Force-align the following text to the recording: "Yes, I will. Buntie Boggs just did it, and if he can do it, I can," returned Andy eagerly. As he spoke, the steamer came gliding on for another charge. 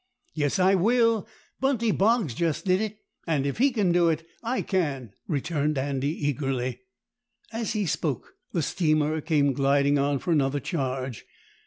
"Yes, 0.33 0.57
I 0.57 0.73
will. 0.73 1.27
Buntie 1.59 1.91
Boggs 1.95 2.33
just 2.33 2.65
did 2.65 2.81
it, 2.81 2.97
and 3.27 3.45
if 3.45 3.59
he 3.59 3.69
can 3.69 3.91
do 3.91 4.09
it, 4.09 4.25
I 4.41 4.63
can," 4.63 5.13
returned 5.27 5.77
Andy 5.77 6.09
eagerly. 6.27 6.79
As 7.53 7.73
he 7.73 7.85
spoke, 7.85 8.33
the 8.51 8.63
steamer 8.63 9.21
came 9.21 9.53
gliding 9.53 9.99
on 9.99 10.17
for 10.17 10.31
another 10.31 10.59
charge. 10.59 11.25